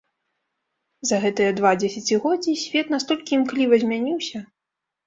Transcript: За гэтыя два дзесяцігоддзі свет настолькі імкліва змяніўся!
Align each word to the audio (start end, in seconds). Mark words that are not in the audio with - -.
За 1.09 1.19
гэтыя 1.25 1.51
два 1.59 1.75
дзесяцігоддзі 1.83 2.59
свет 2.65 2.85
настолькі 2.95 3.31
імкліва 3.43 3.75
змяніўся! 3.87 4.39